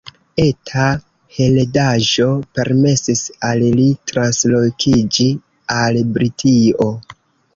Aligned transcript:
Eta 0.43 0.85
heredaĵo 1.35 2.25
permesis 2.59 3.21
al 3.49 3.61
li 3.81 3.85
translokiĝi 4.13 5.27
al 5.77 6.03
Britio. 6.17 6.91